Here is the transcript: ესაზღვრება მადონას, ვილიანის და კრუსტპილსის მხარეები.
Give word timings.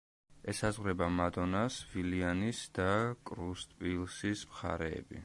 ესაზღვრება 0.53 1.09
მადონას, 1.17 1.77
ვილიანის 1.91 2.63
და 2.79 2.89
კრუსტპილსის 3.31 4.47
მხარეები. 4.55 5.19